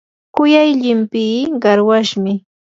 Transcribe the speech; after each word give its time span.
kuyay 0.35 0.69
llimpii 0.81 1.39
qarwashmi. 1.61 2.33